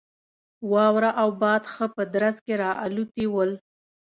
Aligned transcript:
واوره 0.71 1.11
او 1.21 1.29
باد 1.41 1.63
ښه 1.73 1.85
په 1.95 2.03
درز 2.13 2.37
کې 2.45 2.53
را 2.61 2.71
الوتي 2.85 3.25
ول. 3.33 3.51